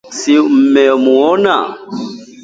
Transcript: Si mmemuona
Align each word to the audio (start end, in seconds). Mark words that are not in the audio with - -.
Si 0.19 0.33
mmemuona 0.41 1.55